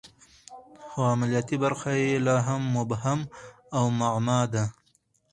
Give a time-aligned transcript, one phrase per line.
[0.91, 3.19] خو عملیاتي برخه یې لا هم مبهم
[3.77, 4.65] او معما ده